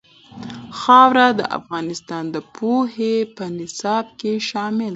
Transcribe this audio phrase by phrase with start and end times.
[0.79, 4.89] خاوره د افغانستان د پوهنې په نصاب کې شامل دي.